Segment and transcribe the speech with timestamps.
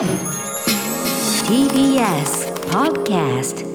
[0.00, 0.08] TBS
[2.70, 3.66] Podcast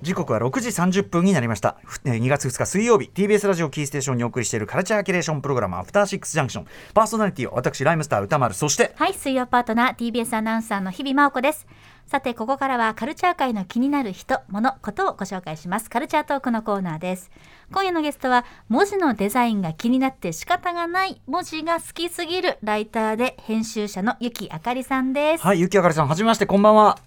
[0.00, 1.76] 時刻は6時30分になりました。
[1.84, 3.10] ふえー2月2日水曜日。
[3.12, 6.66] TBS ラジオキーステーションにお送りしているカルチャーキュレーションプログラムアフターシックスジャンクション。
[6.94, 8.54] パーソナリティは私ライムスター歌丸。
[8.54, 11.66] そしてはい、水曜パートナー TBS アナウンサーの日々真央子です。
[12.08, 15.90] さて、ここからはカルチャー界の気になる人、物、ことをご紹介します。
[15.90, 17.30] カルチャートークのコーナーです。
[17.70, 25.44] 今夜のゲストは、文字のデザインが気になって仕方がない、文字が好きすぎるライターで編集者のゆきあかりさんです。
[25.44, 26.98] はいゆきあかりさんはじめましてこんばんは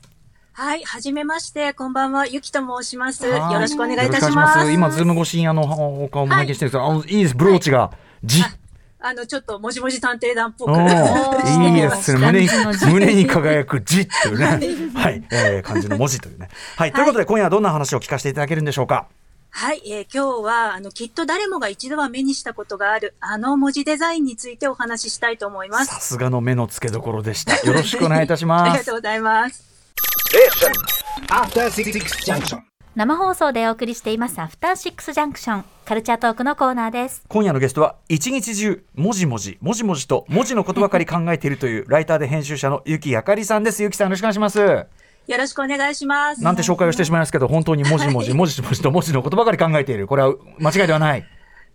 [0.53, 3.25] はい、はじめまして、こんばんは、ゆきと申します。
[3.25, 4.71] よはいろしくお願いいたしよろくお願います。
[4.71, 5.63] 今ズーム越しにあの
[6.03, 7.89] お顔を拝見してるんですが、あのいいですブローチが
[8.23, 8.43] じ、
[9.03, 10.71] あの、ちょっと、もじもじ探偵団っぽく。
[10.73, 12.19] いいですね。
[12.19, 12.49] 胸に
[12.91, 14.45] 胸に輝く字というね。
[14.93, 16.49] はい、えー、漢字の文字というね。
[16.77, 19.07] はい、ということで今夜はどんな話を聞かせていただけるんでしょうか？
[19.53, 25.93] はい、えー今日は、あの、きっと誰もが一度は目にしたことがある、あの文字デザインについてお話ししたいと思います。
[25.93, 27.57] さすがの目の付けどころでした。
[27.67, 28.71] よろしくお願いいたしあます。
[28.71, 29.63] りがとうございます。
[31.27, 31.91] After Six
[32.25, 32.70] Junction.
[32.93, 37.23] 生放送でお送りしています、アフターシックスジャンクション、カルチャートークのコーナーです。
[37.29, 43.81] 今夜のゲストは一日中文字文字文字文字と文字のことばかり考えているという ライターで編集者のゆきあかりさんです。
[43.81, 44.59] ゆきさんよろしくお願いします。
[44.59, 46.43] よろしくお願いします。
[46.43, 50.05] なんて紹介をしてしまいますけど本当に文字文字文字文字と文字のことばかり考えている。
[50.07, 51.25] これは間違いではない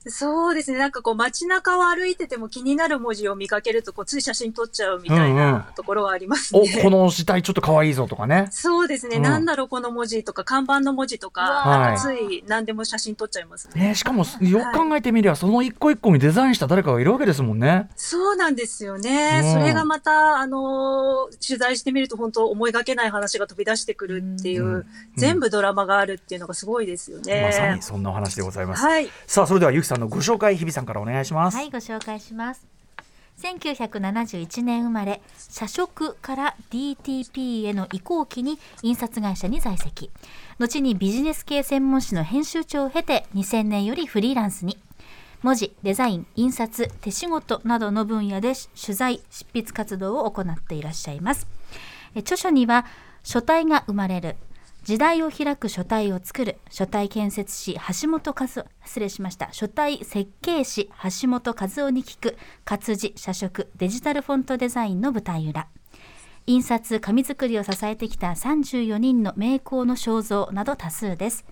[0.08, 0.78] そうですね。
[0.78, 6.80] なんかこう街中を歩いてても気になる文字を見かけると、こうつい写真撮っちゃうみたいうんうんなところはありますおね。
[6.82, 9.16] この字体ちょっと可愛いぞとかねそうですね。
[9.16, 13.88] うんなんだろう、この文字とか、看板の文字とか、つい何でも写真撮っちゃいますね。
[13.88, 19.40] ねしかもよく考えてみればその一個一個にデザインした誰かがいるわけですもんねそうなんですよね。
[19.44, 27.46] うんそれがまた、あのー取材してみると本当思いがけない話が飛び出してくるっていう、うん全部ドラマがあるっていうのがすごいですよね。
[27.46, 29.08] まさにそんなお話でございます、はい。
[29.26, 32.66] さあそれではゆきさんのご紹介日比さんからお願いします、はい、ご紹介します。
[33.42, 40.10] 1971年生まれ、社食から DTP への移行期に印刷会社に在籍。
[40.58, 44.78] 後にビジネス系専門誌の編集長を経て2000年よりフリーランスに。
[45.42, 51.46] 文字、デザイン、印刷、手仕事などの分野で取材、執筆活動を行っていらっしゃいます。
[52.16, 52.86] 著書には
[53.22, 54.36] 書体が生まれる
[54.86, 59.48] 時代を開く書体を作る書体建設士橋本和夫失礼しました。
[59.50, 60.92] 書体設計士
[61.22, 65.66] 橋本和夫に聞く活字社食デジタルフォントデザインの舞台裏。
[66.46, 71.44] 印刷紙作りを支えてきた34人の名工の肖像など多数です。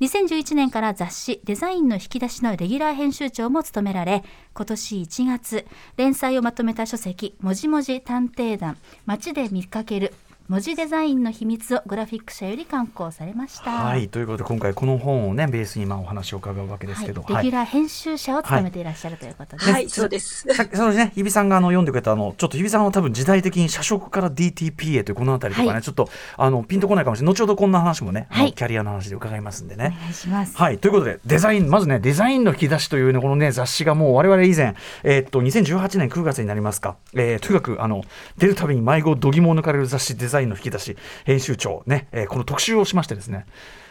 [0.00, 10.12] 2011年から雑誌デザインの引き出しのレギュラー編集長も務められ今年1月連載をまとめた書籍「もじもじ探偵団街で見かける
[10.46, 13.70] 文字デザインの秘密」をグラフィック社より刊行されました。
[13.70, 19.70] はいということで今回この本をねベースにまあお話を伺うわけですけど、はい、レギュラー編集者を務めていらっしゃるということです。
[19.70, 20.46] はい、そうです。
[20.54, 29.96] さっきそのね日比さんがあの読んでくれたあのちょっと日比さんは多分時代的に社食から DTP へというこの辺りとかね、はいちょっとあのピンとこないかもしれない後ほどこんな話もね、はいキャリアの話で伺いますんでね。
[29.96, 30.56] お願いします。
[30.56, 30.78] はい。
[30.78, 38.04] ということで、デザイン、まずね、デザインの引き出しというね、このね、雑誌がもう我々以前、えーっと、2018年9月になりますか、えーとにかく、あの、
[38.38, 43.46] 出るたびに迷子を度肝を抜かれる雑誌デザインの引き出し、編集長、ね、えーこの特集をしましてですね、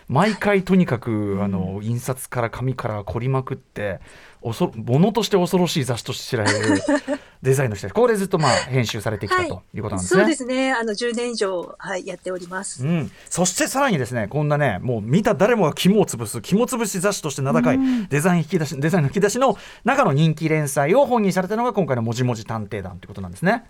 [0.07, 3.99] 毎回とにかく、あの、印刷から紙から凝りまくって、
[4.41, 6.81] おそ物として恐ろしい雑誌として知られる
[7.41, 10.21] デザインの人たち、これずっとまあ編集されてきたはいということなんですね。
[10.21, 10.73] そうですね。
[10.73, 12.85] あの、10年以上、はい、やっております。
[12.85, 17.79] うん、そしてさらにですねこんなねもう見た誰もが肝を潰す肝潰し雑誌として名高い
[18.09, 23.63] デザイン引き出しデザインの引き出しの中の人気連載を本にされたのが今回の「もじもじ探偵団」ということなんですね。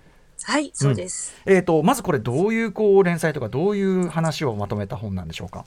[0.46, 1.34] はい、そうです。
[1.46, 5.66] えー、とまずこれどういうこう連載とかどういう話をまとめた本なんでしょうか？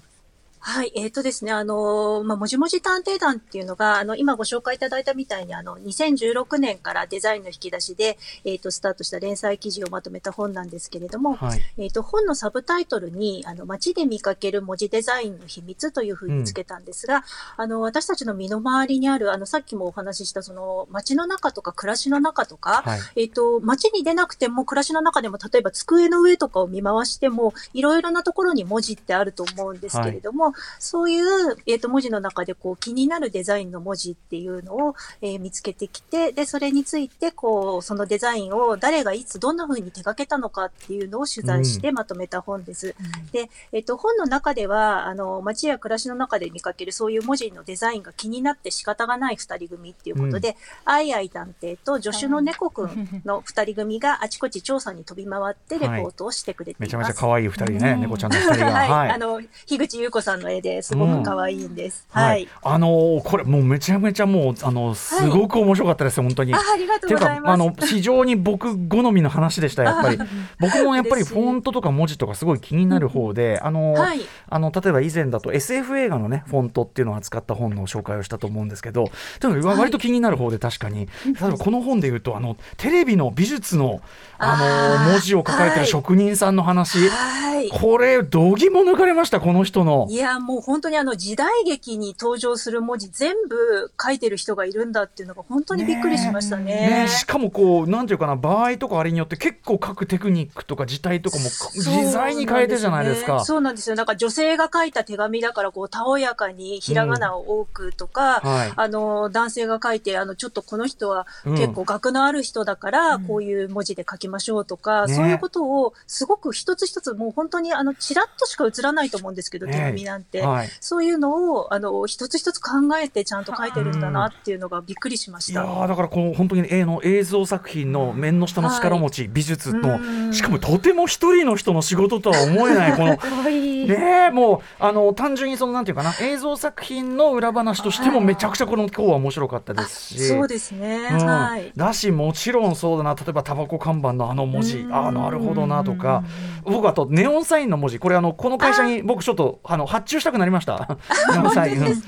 [0.68, 11.60] はい、えっ、とですね、あのーまあ、もじもじ探偵団っていうのが、あの、今ご紹介いただいたみたいに、あの、2016年からデザインの引き出しで、えっ、と、スタートした連載記事をまとめた本なんですけれども、はい。
[11.78, 17.22] えっ、と、本のサブタイトルに、あの、街で見かける文字デザインの秘密というふうにつけたんですが、
[17.56, 23.00] あの、私たちの身の回りにある、あの、さっきもお話しした、その、街の中とか暮らしの中とか、はい。
[23.14, 42.94] えっ、と、街に出なくても、暮らしの中でも、例えば机の上とかを見回しても、いろいろなところに文字ってあると思うんですけれども、そういう、えっ、と、文字の中で、こう、気になるデザインの文字っていうのを、えー見つけてきて、で、それについて、こう、そのデザインを誰がいつどんな風に手掛けたのかっていうのを取材してまとめた本です。
[43.32, 56.80] で、えっ、と、本の中では、あの、街や暮らしの中で見かけるそういう文字のデザインが気になって仕方がない二人組っていうことで、アイアイ探偵と助手の猫くんの二人組が あちこち調査に飛び回ってレポートをしてくれています。
[56.82, 58.72] めちゃめちゃ可愛い二人ね、ね猫ちゃんの二人が。
[58.72, 59.10] はい、はい。
[59.10, 62.06] あの、樋口優子さんのの絵ですごく可愛いんです。
[62.10, 62.48] ははいい。
[62.62, 66.54] あのーこれもうめちゃめちゃもうあのすごく面白かったですよ、本当に。
[66.54, 67.42] あありがとうございます。
[67.44, 70.18] かあの非常に僕好みの話でしたやっぱり
[70.60, 79.10] 僕もやっぱりフォントとか文字とかすごい気になる方で、あのーはいあの例えば以前だと SF 映画のねフォントっていうのを扱った本の紹介をしたと思うんですけど
[79.40, 84.00] とにかく割と気になる方で確かに、例えばこの本で言うとあのテレビの美術の
[84.38, 84.56] あ
[85.00, 87.68] のー文字を書かれてるはい職人さんの話、はい。
[87.70, 90.16] これ度肝抜かれましたこの人のい。
[90.16, 96.64] や、もう本当にあの時代劇に登場する文字全部書いてる人がいるんだっていうのが本当にびっくりしましたね。
[96.64, 103.44] ねえしかもこうなんていうかな場合とかあれによって結構書くテクニックとか字体とかも自在に変えてじゃないですか。
[103.44, 103.96] そうなんですよ。
[103.96, 120.42] なんか女性が書いた手紙だから、こう、たおやかにひらがなを多くとか、はいあの、男性が書いて、あの、ちょっとこの人はうん結構学のある人だから、こういう文字で書きましょうとか、ねそういうことを、すごく一つ一つ、もう本当に、あの、ちらっとしか映らないと思うんですけど、ね手紙なんて。
[120.42, 122.70] はいそういうのを、あの、一つ一つ考
[123.02, 125.62] えてちゃんと書いてるんだなっていうのがびっくりしました。
[125.62, 133.16] いやーだからこの本当に絵の映像作品の面の下の力持ち、美術のうんしかもとても一人の人の仕事とは思えないこの
[133.50, 140.28] ねえもうあの単純にそのなんていうかな映像作品の裏話としてもめちゃくちゃこの今日は面白かったですし。
[140.28, 141.08] そうですね。
[141.12, 141.72] うんはい。
[141.76, 146.24] だしもちろんそうだな例えばタバコ看板のあの文字うんああなるほどなとか
[146.64, 150.98] 僕あとネオンサインの文字これあのこの会社に僕ちょっとあの発注したくなりました。
[151.32, 152.02] ネオンサインうん。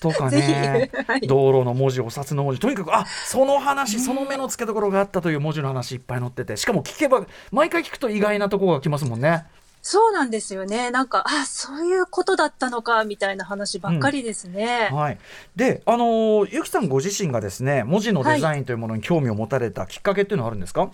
[0.00, 1.02] とかぜねひ。
[1.04, 1.20] はい。
[1.22, 2.60] 道路の文字お札の文字。
[2.60, 6.56] とにかくあその話その目の付けどころがあったという文字の話いっぱい載ってて。
[6.56, 9.44] しかも聞けば毎回聞くと意外なところが来ますもんね。
[9.86, 10.90] そうなんですよね。
[10.90, 14.88] なんか、あ、そういうことだったのか、みたいな話ばっかりですね。
[14.90, 15.18] はい、
[15.56, 20.90] であのーゆきさんご自身がですね文字のデザインというものに興味を持たれたきっかけっていうのはあるんですか、はい、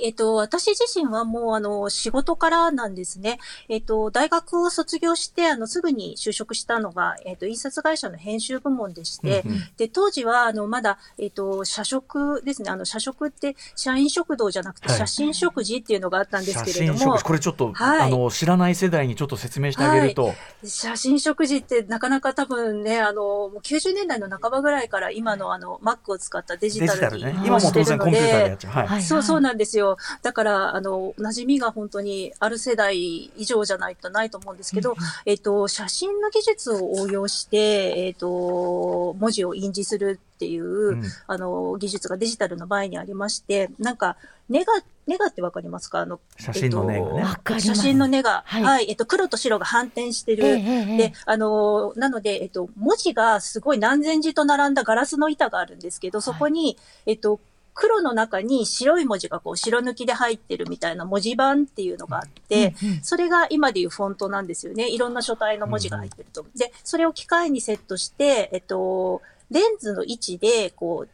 [0.00, 3.38] えっと、私自身はもう、あの、仕事からなんですね。
[3.68, 9.58] えっと、大学を卒業して、あの、すぐに就職したのが、えっと、印刷会社の編集部門でして、うんうん。
[9.76, 12.70] で、当時は、あの、まだ、えっと、社食ですね。
[12.70, 14.98] あの、社食って、社員食堂じゃなくて、はい。
[14.98, 18.02] 写真食事っていうのがあったんです写けれども真食事、これちょっと、はい。
[18.02, 20.34] あの知らない世代にちょっと説明してあげると、
[20.64, 27.42] 写真食事ってなかなか多分ね、あの、もう90年代の半ばぐらいから今のあの、Mac を使ったデジデタルにジタルね。
[27.46, 29.02] 今も当然コンピューターでやっちゃう、はいはい。
[29.02, 29.96] そうそうなんですよ。
[30.22, 32.96] だから、あの、馴染みが本当にある世代
[33.36, 34.94] 以上じゃないとないと思うんですけど、
[35.26, 41.02] えっと、写真の技術を応用して、えっと、文字を印字するっていう、うん。
[41.26, 44.16] あの、技術がデジタルの前にありまして、なんか、
[44.48, 44.74] ネガ、
[45.06, 46.00] ネガってわかりますか？
[46.00, 47.14] あの、写真のネガね。
[47.16, 47.66] えっとわかります。
[47.66, 48.42] 写真のネガ。
[48.44, 48.62] はい。
[48.62, 50.44] はい、えっと、黒と白が反転してる。
[50.44, 56.76] ええええで、あのーなので、えっと、文字がすごい何千字と並んだガラスの板があるんですけど、そこに、
[57.06, 57.40] えっと、
[57.74, 64.88] 黒の中に白い文字がこう白抜きで入ってるみたいな文字盤っていうのがあって、それが今でいうフォントなんですよね。
[64.88, 66.46] いろんな書体の文字が入ってると。
[66.56, 71.08] で、それを機械にセットして、えっと、レンズの位置で、こう、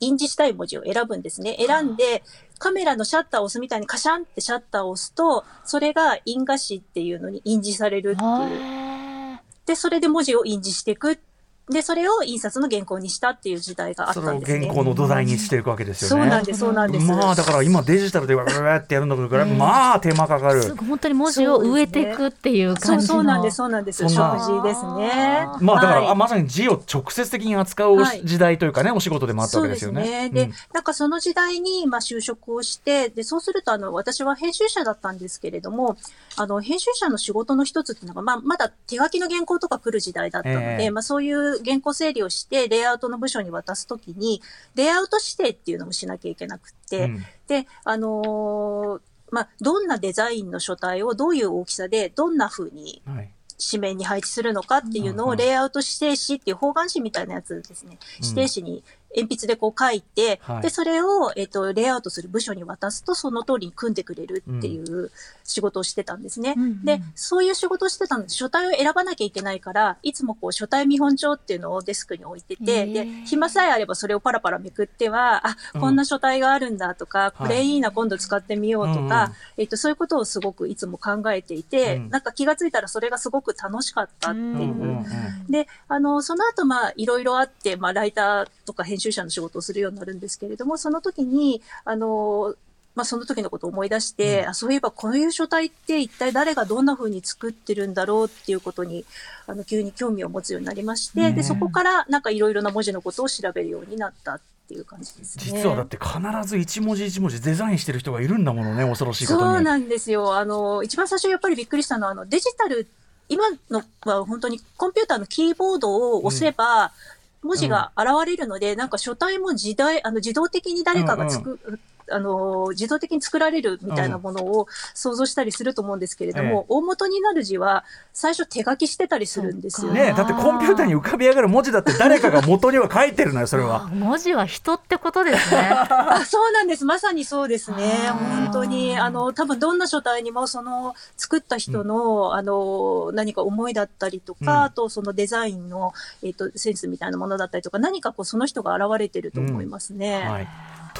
[0.00, 1.56] 印字したい文字を選ぶんですね。
[1.64, 2.24] 選んで、
[2.58, 8.28] カメラのシャッターを押すみたいにカシャンってシャッターを押すと、それが印画紙っていうのに印字されるっていう。
[8.28, 11.20] はで、それで文字を印字していく。
[11.70, 14.66] で、それを印刷の原稿にしたっていう時代があったんですね。
[14.66, 16.22] 原稿の土台にしていくわけですよね。
[16.24, 17.06] そうなんです、そうなんです。
[17.06, 20.74] まあだから今デジタルでわーってやるんだけど、まあ手間かかるーす。
[20.74, 23.98] ごい本当に文字を植えていくっていうそう感じのそうなんです、そうなんです。
[23.98, 25.46] そんな食事ですね。
[25.60, 30.04] まあだから、まさに字を直接的に扱うはい時代というかね、お仕事でもあったわけですよね。
[30.04, 30.30] すね。
[30.30, 35.96] で、うんなんかその時代に、まあ、就職をして、で、そうすると、あの、私は編集者だったんですけれども、
[36.36, 44.42] あの、編集者の仕事の一つっていうのが、まあ、まだ手書きの原稿とか来る時代だったので、ええまあ、そういう原稿整理をして、レイアウトの部署に渡すときに、
[44.74, 47.24] レイアウト指定っていうのもしなきゃいけなくって、うん。
[47.46, 49.00] で、あのー
[49.30, 53.30] まあ、どんなデザインの書体をどういう大きさで、どんな風にはい。
[53.60, 57.98] 紙面に配置するのかっていうのをレイアウト指定紙っていう方眼紙みたいなやつですね。
[58.22, 58.84] 指定紙に
[59.16, 60.62] 鉛筆でこう書いて、はい。
[60.62, 65.10] で、それを、えっ、と、レイアウトする部署に渡すと、その通りに組んでくれるっていう
[65.44, 66.54] 仕事をしてたんですね。
[66.56, 75.80] うんうんで、そういう仕事をしてたので、書体を選ばなきゃいけないから、いつもこう、書体見本帳っていうのをデスクに置いてて、で、暇さえあればそれをパラパラめくっては、あ、うん。
[75.80, 79.34] こんな書体があるんだとか、これいいな、今度使ってみようとか、うんうん。
[79.58, 82.10] えっ、と、そういうことをすごくいつも考えていて、うん。
[82.10, 84.46] なんか気がついたらそれがすごく楽しかったっていう。
[84.46, 85.50] うんうんうん。
[85.50, 92.54] で、あの、その後、まあ、いろいろあって、まあ、ライターとか編集者の仕事をするようになるんですけれども、その時に、あの、
[92.94, 99.04] まあ、その時のことを思い出して、うんあそういえばこういう書体って一体誰がどんな風に作ってるんだろうっていうことに、
[99.46, 105.44] あの、急に興味を持つようになりまして、ねで、そこからなんかいろいろな文字のことを調べるようになったっていう感じですね。
[105.44, 109.54] 実はだって必ず一文字一文字デザインしてる人がいるんだものね、恐ろしいことに。
[109.54, 110.34] そうなんですよ。
[110.34, 112.86] あの、一番最初やっぱりびっくりしたのは、あの、デジタルっ
[113.28, 116.92] 今のは本当にコンピューターのキーボードを押せば、
[117.42, 121.80] 文字が現れるので、なんか書体も時代、あの、自動的に誰かがつく、
[122.10, 133.86] あの、自動的に作られるみたいなものを想像したりすると思うんですけれども、ええ大元になる字は最初手書きしてたりするんですよねだってコンピューターに浮かび上がる文字だって誰かが元には書いてるのよそれは。
[133.88, 135.60] 文字は人ってことですね。
[135.88, 136.84] あそうなんです。
[136.84, 138.10] まさにそうですね。
[138.10, 150.28] 本当に、あの、多分どんな書体にも、その、作った人の、あの、何か思いだったりとか、うんあと、そのデザインの、えっ、と、センスみたいなものだったりとか、何かこう、その人が現れてると思いますね。
[150.28, 150.48] はい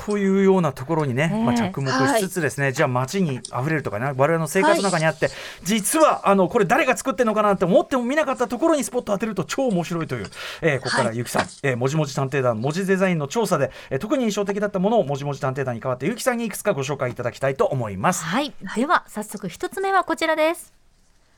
[0.09, 5.29] というようなところにね、ええまあ、着目しつつですね、じゃあ街に溢れるとかね我々の生活の中にあって、
[5.65, 10.27] 実はあのこれ誰が作ってるのかなって思っても見なかったところにスポット当てると超面白いという、
[10.63, 18.25] えーここからゆきさん、えーもじもじ探偵団文字デザインの調査で、えー特に印象的だったものをもじもじ探偵団に代わってゆきさんにいくつかご紹介いただきたいと思います。
[18.25, 18.55] はい。
[18.77, 20.73] では、早速一つ目はこちらです。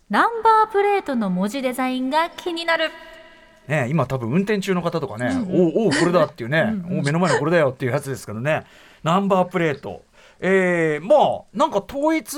[0.09, 2.91] ナンバープレートの文字デザインが気になる。
[3.71, 8.65] ね、今多分運転中の方とかね、おうおうこれだっていうね、おう目の前のこれだよっていうやつですけどね。
[9.05, 10.03] ナンバープレート。
[10.41, 12.33] えー、まあなんか統一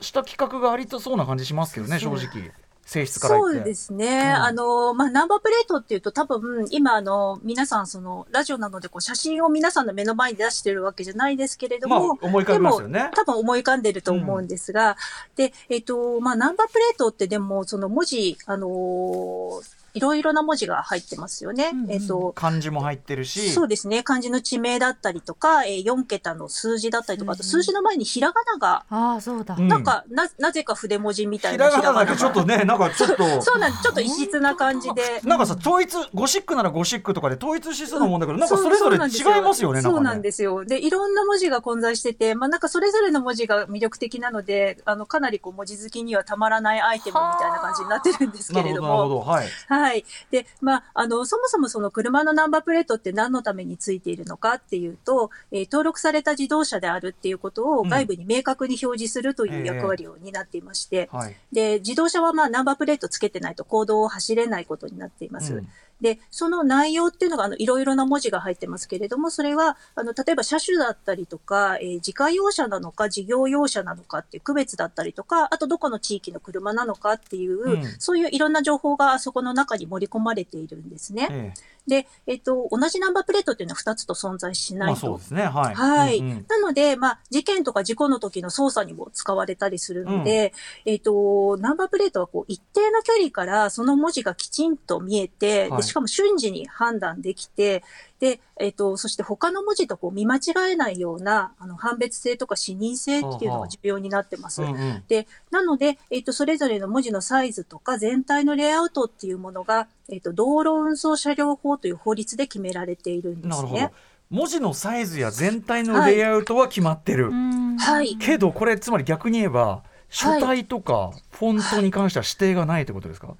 [0.00, 2.52] した企画がありそうな感じしますけどね正直。
[2.84, 3.60] 性質からそ言って。
[3.62, 4.06] うですね。
[4.06, 4.42] うん。
[4.44, 13.10] あの、まあ、ナンバープレートっていうと多分、今あの、皆さんその、ラジオなのでこう、写真を皆さんの目の前に出してるわけじゃないですけれども、まあ思い浮かびますよね。
[13.12, 14.96] 多分思い浮かんでると思うんですが、
[15.34, 21.70] で、えっ、と、まあ、ナンバープレートってでも、その文字、あのーいろいろな文字が入ってますよね。
[21.72, 24.02] うんうんえっ、と、漢字も入ってるしそうですね。
[24.02, 29.56] 漢字の地名だったりとか、えー、4桁の数字だったりとか、あと数字の前にひらがなが、ああ、そうだ。
[29.58, 33.82] うんなんか、な、なぜか筆文字みたいひならがなだけちょっとねなんかちょっとそうなんです。
[33.82, 35.20] ちょっと異質な感じで。
[35.24, 40.64] なんかさ統一ゴシックならゴシックとかで統一しそうなもんだけど、なんかそれぞれ違いますよねそうなんですよ。
[40.64, 49.14] で、いろんな文字が混在してて、まあなんかそれぞれの文字が魅力的なので、あの、かなりこう文字好きにはたまらないアイテムみたいな感じになってるんですけれどなるほどなるほも。
[49.14, 49.46] どはい
[49.86, 50.04] はい。
[50.30, 65.54] で、まあ、あの、そもそもその車のナンバープレートって何のためについているのかっていうと、えー登録された自動車であるっていうことをうん外部に明確に表示するといええう役割を担っていまして、はいで、自動車はまあナンバープレートつけてないと行動を走れないことになっています。
[65.54, 65.68] うん
[66.00, 81.28] で、その内容っていうのが、あの、いろいろな文字が入ってますけれども、それは、あの、例えば車種だったりとか、えー自家用車なのか、事業用車なのかっていう区別だったりとか、あとどこの地域の車なのかっていう、うんそういういろんな情報がそこの中に盛り込まれているんですね。
[81.30, 81.52] え
[81.86, 84.94] で、えっ、と、同じナンバープレートっていうのは2つと存在しえないと。
[84.94, 85.42] まあそうですね。
[85.44, 85.74] はい。
[85.74, 86.18] はい。
[86.18, 86.46] うんうん。
[86.48, 90.52] なので、まあ、事件とか事故の時の捜査にも使われたりするので、
[90.84, 95.80] えっ、と、ナンバープレートはこう、一定の距離からその文字がきちんと見えて、はい。
[95.80, 97.84] でしかも瞬時に判断できて、
[98.18, 100.40] で、えっ、と、そして他の文字とこう見間違
[100.72, 104.62] えないような、あの、判別性とか視認性っていうのが重要になってます。
[104.62, 105.04] うんうん。
[105.08, 113.50] で、なので、えっ、と、それぞれの文字のサイズとか全体のレイアウトっていうものが、えっ、と、道路運送車両法という法律で決められているんですね。
[113.50, 113.90] なるほど。
[114.30, 117.30] 文字のサイズや全体のレイアウトは決まってる、
[117.78, 118.16] はい。
[118.16, 123.36] けどこれつまり逆に言えば書体とかフォントに関しては指定がないってことですか、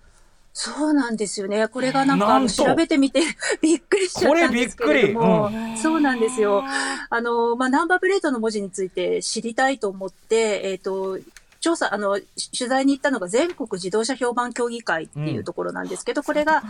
[0.58, 1.68] そうなんですよね。
[1.68, 2.50] これがなんかんと。
[2.50, 3.20] 調べてみて
[3.60, 5.50] びっくりしちゃったんですけれども。
[5.50, 6.64] これびっく、そうなんですよ。
[7.10, 11.18] あの、まあ、ナンバープレートの文字について知りたいと思って、えっ、と、
[11.60, 16.62] 調査、あの、し取材に行ったのが全国自動車評判協議会っていうところなんですけど、これが、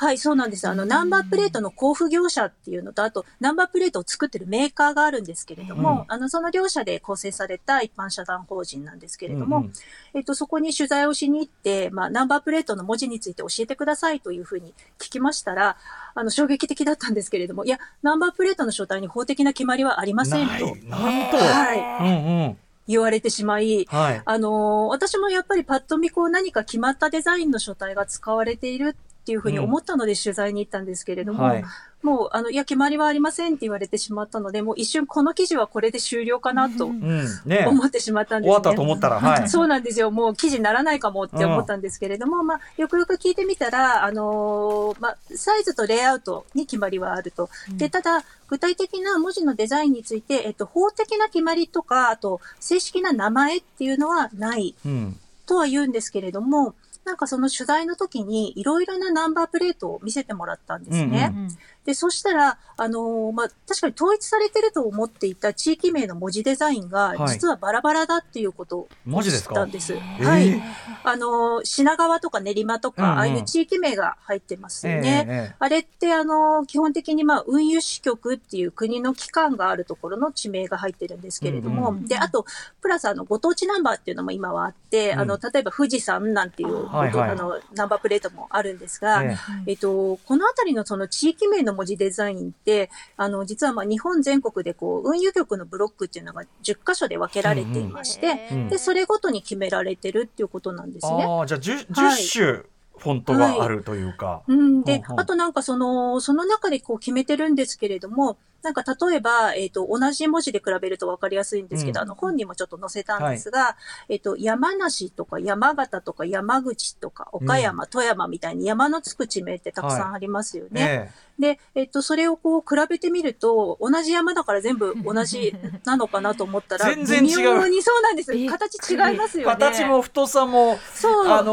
[0.00, 0.66] はい、そうなんです。
[0.66, 9.72] あの、ナンバープレートの交付業者っていうのと、あと、ナンバープレートを作ってるメーカーがあるんですけれども、あの、その両社で構成された一般社団法人なんですけれども、うんうん。
[10.14, 15.76] えっと、そこに取材をしに行って、まあ、ナンバープレートの文字について教えてくださいというふうに聞きましたら、
[16.14, 20.54] あの、衝撃的だったんですけれども、いや、ナンバープレートの書体に法的な決まりはありませんと
[20.88, 20.96] な
[21.28, 21.78] んと、はい。
[21.78, 22.58] うんうん。
[22.88, 24.22] 言われてしまい、はい。
[24.24, 28.96] あのー私もやっぱりパッと見こう何か決まったデザインの書体が使われている
[29.30, 31.64] っていうふうに思ったので取材に行ったんですけれども、はい。
[32.02, 37.24] もう、あの、いや、決まりはありませんって言われてしまったので、もう一瞬この記事はこれで終了かなとうん。
[37.44, 38.54] ね思ってしまったんですね。
[38.56, 39.48] 終わったと思ったらはい。
[39.48, 40.10] そうなんですよ。
[40.10, 47.50] もう記事にならないかもって思ったんですけれども、まあ、よくよく聞いてみたら、あのーまあ、サイズとレイアウトに決まりはあると。
[47.76, 55.16] で、ただ、具体的な文字のデザインについて、えっと、法的な決まりとか、あと、正式な名前っていうのはないうん。
[55.46, 61.32] とは言うんですけれども、なんかその取材の時にいろいろなナンバープレートを見せてもらったんですね。
[61.34, 61.48] うん
[61.84, 68.88] で、そしたら、あのーまあ、確かに統一されてると思っていた地域名の文字デザインがはい、実はバラバラだっていうことを
[69.22, 69.94] 知ったんです。
[69.94, 70.50] えはい。
[70.50, 70.62] ー
[71.04, 73.18] あのー品川とか練馬とか、うんうん。
[73.18, 75.54] ああいう地域名が入ってますよね。
[75.58, 82.06] あれって、あのー基本的に、まあ、運輸支局っていう国の機関があるところの地名が入ってるんですけれども、うんうん。
[82.06, 82.44] で、あと、
[82.80, 85.20] プラス、あの、ご当地ナンバーっていうのも今はあって、うん。
[85.20, 87.30] あの、例えば富士山なんていう、はいはい。
[87.30, 89.36] あの、ナンバープレートもあるんですが、え。
[89.66, 101.24] えっと、このあたりのその地域名の文字デザインって、あの、実はまあ日本全国でこう、運輸局のブロックっていうのが10箇所で分けられていまして、うんうんで、それごとに決められてるっていうことなんですね。
[101.24, 102.22] ああじゃあ 10, はい。
[102.22, 105.20] 10種フォントがあるというか、うん、で、ほうほう。
[105.20, 112.04] あとなんかその、その中でこう決めてるんですけれども、なんか例えば、えっ、と、同じ文字で比べると分かりやすいんですけど、うん。
[112.04, 113.76] あの、本にもちょっと載せたんですが、
[114.08, 121.10] えっ、と、山梨とか山形とか山口とか岡山、富山みたいに山のつく地名ってたくさんありますよね。
[121.26, 127.36] えで、えっと、それをこう比べてみると、同じ山だから全部同じなのかなと思ったら、 全然違う。
[127.38, 129.56] 微妙にそうなんです形違いますえよね。
[129.56, 131.26] 形も太さもそう。
[131.26, 131.52] あの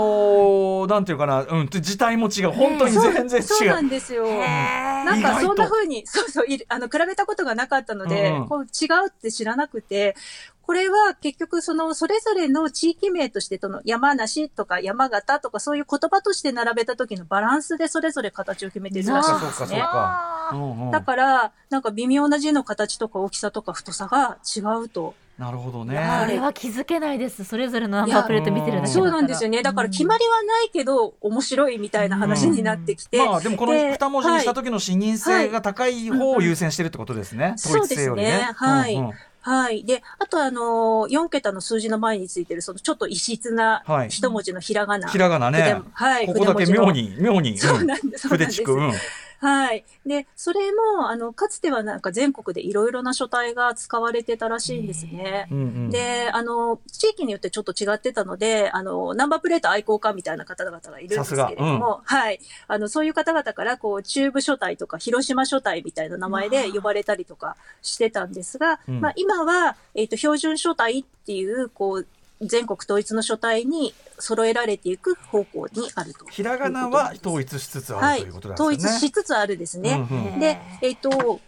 [0.85, 2.51] ーなんていうかな、うん、字体も違う。
[2.51, 3.13] 本当にそう。
[3.13, 3.47] 全然違う。
[3.47, 4.27] そうなんですよ。
[4.27, 10.15] なんかそんな風に、そうそう、あの、比べたことがなかったので、うんうんこう違うって知らなくて、
[10.61, 19.79] これは結局その、それぞれの地域名として、その山梨とか山形とかそういう言葉として並べた時のバランスでそれぞれ形を決めてるらしいんそうかそうですね。
[20.91, 25.15] だから、なんか微妙な字の形とか大きさとか太さが違うと。
[25.37, 25.93] なるほどこね。
[26.27, 27.43] れは気づけないです。
[27.43, 28.87] それぞれのナンバープレート見てるだけ。
[28.87, 29.61] そうなんですよね。
[29.61, 33.17] だから決まりはないけど、面白いみたいな話になってきて。
[33.23, 37.53] まあでもこので二文字にした時の視認性が高い方を優先してるってことですね。
[37.63, 38.31] 統一性よりね。
[38.31, 39.85] そうですねはいうんうんはい。
[39.85, 45.07] で、あとあのー、4桁の数字の前についてる、そのちょっと異質なはい一文字のひらがな。
[45.07, 45.89] ひらがなね筆。
[45.93, 46.27] はい。
[46.27, 47.55] ここだけ妙に、妙に。
[47.55, 47.75] 字の。
[47.75, 48.27] そうなんです。
[48.27, 48.73] そうなんです筆地区。
[48.73, 48.91] うん
[49.39, 49.85] はい。
[50.05, 55.47] で、それも、あの、かつてはなんか全国でいろいろな書体が使われてたらしいんですね。
[55.51, 62.39] うんうんで、あの、地域によってちょっと違ってたので、あの、ナンバープレート愛好家みたいな方々がいるんですけれども、はい。
[62.67, 72.07] あの、そういう方々から、こう、中部書体とか広島書体みたいな名前で呼ばれたりとかしてたんですが、うんまあ、今は、えっ、と、標準書体っていう、こう、
[72.41, 76.25] 全国統一の書体に揃えられていく方向にあると。
[76.25, 78.77] ひらがなは統一しつつあはいるということなんですね。
[78.77, 80.05] 統一しつつあるですね。
[80.09, 81.39] うんうんで、えっ、と、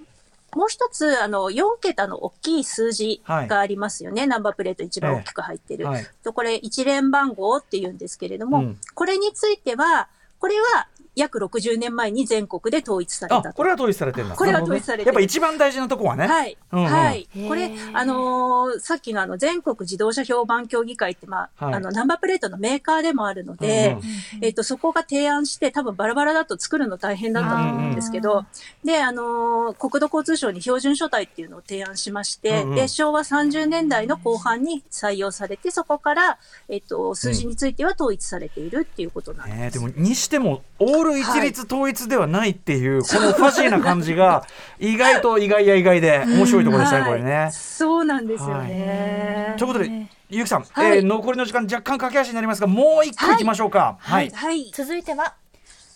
[0.56, 4.26] もう一つ、あの、4桁の大きい数字がありますよね。
[4.26, 5.86] ナンバープレート一番大きく入ってる。
[5.86, 6.08] はい。
[6.24, 10.08] とこれ、一連番号って言うんですけれども、うんこれについては、
[10.40, 10.88] これは
[11.20, 13.56] 約60年前に全国で統一されあ、たと。
[13.56, 14.36] これは統一されてるんだ。
[14.36, 16.28] これは統一されてるやっぱ一番大事なとこはね。
[16.28, 16.58] はい。
[16.72, 17.28] うんうんはい。
[17.48, 28.46] これ、あのーさっきのあの、全国自動車評判協議会って、まあ、はいあの、ナンバープレートのメーカーでもあるので、うんえっ、と、そこが提案して、多分バラバラだと作るの大変だったと思うんですけど、
[28.84, 39.58] で、あのー国土交通省に標準書体っていうのを提案しまして、うんうんで、昭和30年代の後半に採用されて、そこから、えっ、と、数字については統一されているっていうことなんです。
[39.58, 44.46] ねえでもにしてもオール一律統一ではないっていう、このファジーな感じが
[44.80, 47.52] 意外と意外や意外で面白いところでしたね、これねはい。
[47.52, 49.56] そうなんですよね。
[49.58, 53.98] ということで、ゆうきさん、はいえー残りの時間若干駆け足になりますがもう一個いきましょうか。
[54.00, 54.30] はい。
[54.30, 54.72] はい。
[54.74, 55.34] 続いては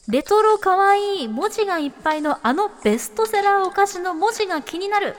[0.09, 5.15] レトロかわいい文字がいっぱいのあのベストセラーお菓子の文字が気になる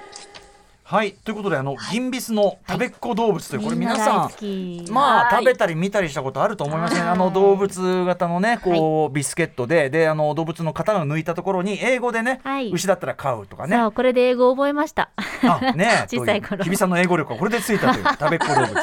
[0.86, 5.44] はい、ということであの、銀ビスの食べっ子動物という、これ皆さんまあはい。
[5.44, 7.00] 食べたり見たりしたことあると思いますね。
[7.00, 12.70] あの動物型のねこうビスケットでであの動物の型を抜いたところに英語でね、はい。
[12.70, 13.76] 牛だったら飼うとかね。
[13.76, 15.10] そうこれで英語覚えました。
[15.42, 16.62] あね 小さい頃。
[16.62, 18.74] 日比さんの英語力はこれでついたという食べっ子動物。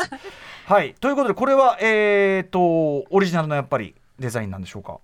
[0.66, 0.96] はい。
[1.00, 4.98] ということでこれはえっ、とオリジナルのやっぱりデザインなんでしょうか？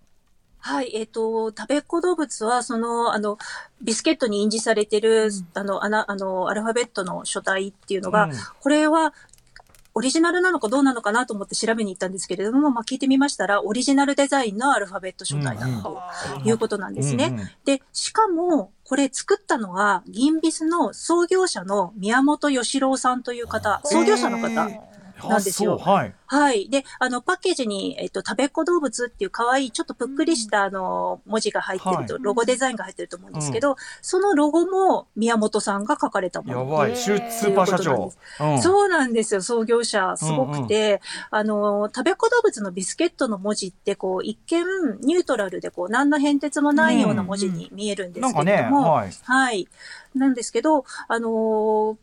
[0.68, 3.38] はい、えっ、と、食べっ子動物は、その、あの、
[3.82, 8.32] ビスケットに印字されてる、あの、あな、あの、アルファベットの書体っていうのが、うん。
[8.60, 9.14] これは、
[9.94, 16.02] オリジナルなのかどうなのかなと思って調べに行ったんですけれども、まあ、聞いてみましたら、オリジナルデザインのアルファベット書体だと
[16.44, 17.28] いうことなんですね。
[17.28, 17.50] うんうん。
[17.64, 24.70] で、しかも、これ作ったのは、銀ビスの創業者の宮本義郎さんという方、創業者の方。
[25.18, 26.14] えーなんですよはい。
[26.30, 26.70] はい。
[26.70, 36.60] で、あの、パッケージに、えっと、食べっ子動物っていう可愛い、ちょっとぷっくりした、あの、文字が入ってると、はロゴデザインが入ってると思うんですけど、そのロゴも宮本さんが書かれたもの。
[36.60, 38.12] やばい、シュスーパー社長。
[38.42, 41.02] うんそうなんですよ、創業者、すごくて、
[41.32, 44.66] あの、食べっ子動物のビスケットの文字って、こう、一見、
[45.02, 49.68] ニュートラルで、こう、何の変哲もないような文字に見えるんですけれども、なんかねはいはい。
[50.16, 51.98] なんですけど、あのー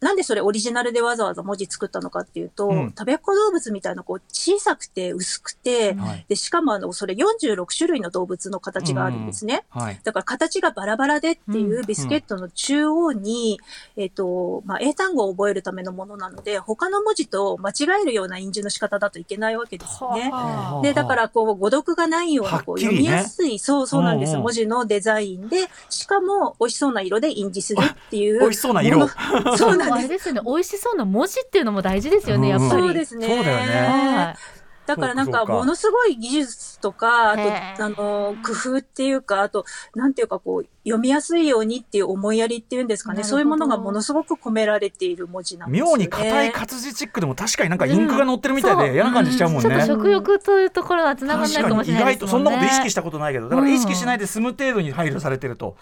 [0.00, 9.64] なんでそれオリジナルでわざわざ文字作ったのかっていうと、うん食べっ子動物みたいなこう小さくて薄くて、はいで、しかもあの、それ46種類の動物の形があるんですね。
[9.70, 10.00] はい。
[10.02, 13.60] だから形がバラバラでっていうビスケットの中央に、
[13.96, 20.30] えっ、と、まあ、英単語を覚えるためのものなので、他の文字と間違えるような印字の仕方だといけないわけですよね。
[20.30, 28.40] はで、だから、こう、誤読がないような、こう、ね読みやすい、そうそうなんです、うんうん文字のデザインで、しかも、美味しそうな色で印字するっていう。
[28.40, 29.06] 美味しそうな色
[29.56, 29.89] そうなん。
[29.94, 32.70] あれですよね美味しそうな文字っていうのも大事ですよね、やっぱり。
[32.70, 33.26] そうですね。
[33.26, 33.88] そうだよね。
[34.16, 34.59] はい
[34.90, 43.22] だからなんか、ものすごい技術とか、あと、あの、工夫っていうか、あと、なんていうかこう、読みやすいようにっていう思いやりっていうんですかね。
[43.22, 45.92] そういうものがものすごく込められている文字なんですよね。
[45.92, 49.68] 妙に硬い活字チックでも確かになんかインクが乗ってるみたいうんで嫌な感じしちゃうもんね。
[49.68, 55.76] ちょっと食欲というところはつながらないかもしれない意外とそんなこと意識ししたことないけどだから意識しないで済む程度に配慮されてると。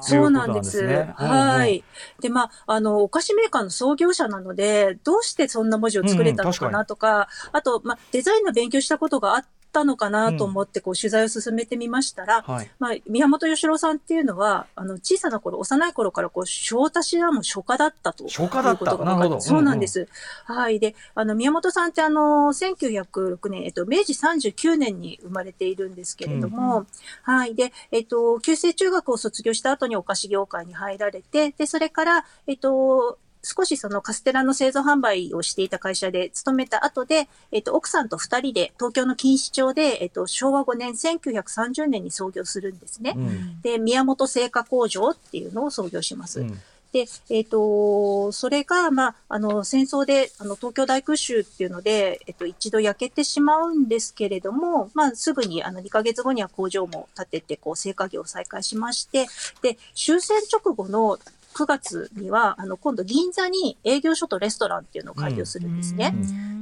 [0.00, 0.78] そうなんです。
[0.78, 1.84] いうことなんですねはい。
[2.20, 12.70] で、まあ、あの、お菓子メーカーの創業者なので、どうしてそんな文字を作れたのかなとか、あと、まあ、デザインの勉強したことがあったのかなと思って、こう、取材を進めてみましたら、はい。
[12.78, 18.24] まあ、宮本義郎さんっていうのは、あの、小さな頃、幼い頃から、こう、小足しはもう初夏だったと。
[18.24, 20.08] 初夏だったいうことがなるほどそうなんです。
[20.44, 20.78] はい。
[20.78, 26.86] で、あの、宮本さんってあの、1906年、えっと、明治39年に生まれているんですけれども、
[27.22, 27.54] はい。
[27.54, 43.14] で、えっと、旧制中学を卒業した後にお菓子業界に入られて、で、それから、えっと、少しそのカステラの製造販売をしていた会社で勤めた後で、えっと、奥さんと二人で東京の錦糸町で、えっと、昭和5年1930年に創業するんですね。
[43.16, 46.40] うんで、宮本製菓工場っていうのを創業します。
[46.40, 46.60] うん
[46.92, 59.26] で、えっ、と、それが、まあ、あの、戦争で、あの、東京大空襲っていうので、えっと、一度焼けてしまうんですけれども、まあ、すぐに、あの、2ヶ月後には工場も建てて、こう、製菓業を再開しまして、
[59.62, 61.18] で、終戦直後の
[61.54, 66.14] 9月には、あの、今度銀座に営業所とレストランっていうのを開業するんですね。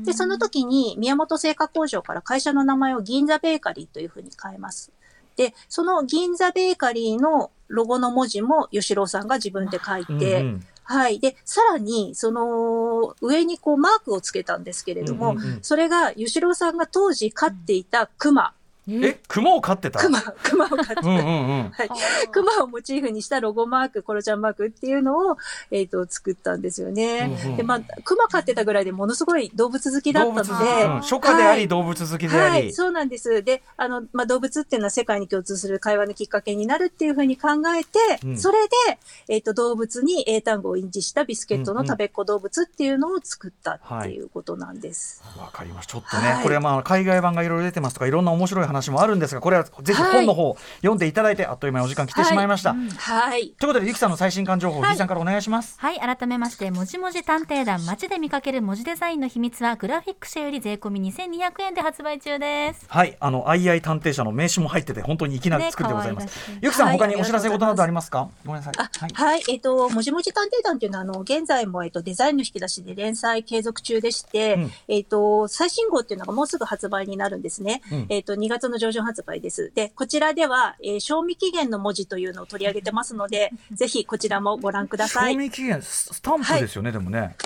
[0.04, 4.92] で、その時に宮本製菓工場から会社の名前を銀座ベーカリーというふうに変えます。
[5.36, 11.20] で、その銀座ベーカリーのロゴの文字も吉郎さんが自分で書いて、うんはい。
[11.20, 18.52] で、さらに、その、上にこうマークをつけたんですけれども、うんうんうんそれが吉郎さんが当時飼っていた熊、
[19.02, 19.20] え？
[19.28, 20.00] 熊を飼ってた？
[20.00, 21.00] 熊、熊を飼ってた。
[21.02, 21.28] うんうんう
[21.64, 21.70] ん。
[21.70, 21.88] はい。
[22.30, 25.36] 熊をモチーフにしたロゴマーク、コロちゃんマークっていうのを、
[25.70, 27.36] えっ、と、作ったんですよね。
[27.44, 30.50] うんうんで、まあ、熊飼ってたぐらいでものすごい動物好きだったので、
[31.02, 32.72] 初夏であはいり動物好きでありはい、。
[32.72, 33.42] そうなんです。
[33.42, 38.98] で、あの、まあ、動物っていうのは世界に共通する会話のきっかけになるっていうふうに考えて、うんそれで、
[39.28, 45.22] えっ、と、動物に英単語を印字したビスケットの食べっ子動物っていうのを作ったっていうことなんです。
[45.38, 45.88] わかります。
[45.88, 52.74] ちょっとね、はいこれはまあ海外版がいろいろ出てますとか、いろんな面白い話もあるんですが、これはぜひ本の方、読んでいただいて、あっという間にお時間来てしまいました。
[52.74, 53.48] はい。
[53.58, 55.76] ということで、ゆきさんの最新刊情報、はいさんからお願いします。
[55.78, 66.26] はい改めましてもじもじ探偵団街で見かける文字デザインの秘密はグラフィック社より税込み2200円で発売中ですはい、あの、相合い探偵社の名刺も入ってて、本当に粋なね作りでございます。
[66.26, 68.28] 可愛らしいゆきさん、はい他にお知らせ事などありますか？
[68.44, 68.74] ごめんなさい。
[68.76, 69.10] あはい。
[69.14, 77.80] はい、えっ、と、もじもじ探偵団っていうのは、あの、現在も、えっ、と、デザインの引き出しで連載継続中でして、うんえっ、と、最新号っていうのがもうすぐ発売になるんですね。
[77.90, 79.72] うんえっ、と、2月の上旬発売です。
[79.74, 85.36] で、こちらでは、えー賞味期限の文字というのを取り上げてますので、ぜひこちらもご覧くださ賞い。
[85.36, 87.36] 味期限、ススタンプですよね、でもね。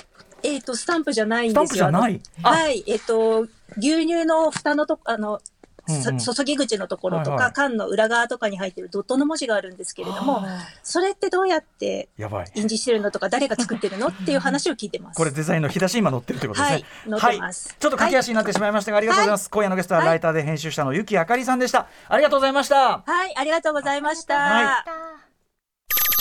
[0.42, 1.87] えっ、と、スタンプじゃないんスタンですよ。
[1.87, 2.20] プじゃない。
[2.42, 3.46] はい、えっ、と、
[3.79, 5.53] 牛乳の蓋のとこ、あの、そ
[5.88, 10.42] うんうん注ぎ口のところとか、はいはい缶の裏側とかに入ってるドットの文字があるんですけれども、
[10.83, 12.51] それってどうやってやばい。
[12.55, 15.16] 印字してるのとか誰が作ってるのっていう話を聞いてます。
[15.16, 16.85] これデザインの引き出し今載ってるということですね。
[17.07, 19.51] はい載ってますはいちょっと駆け足になってしまいましたが、ありがとうございます。
[19.51, 21.87] 今夜のゲストははいライターで編集者のゆきあかりさんでした。
[22.09, 23.03] ありがとうございました。
[23.07, 24.37] はい、ありがとうございました。
[24.37, 25.25] はい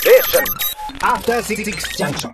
[0.04, 0.44] Station.
[1.02, 2.32] After Six Junction.